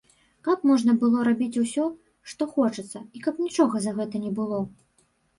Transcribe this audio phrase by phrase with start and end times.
[0.45, 1.83] Каб можна было рабіць усё,
[2.31, 4.59] што хочацца, і каб нічога за гэта не было.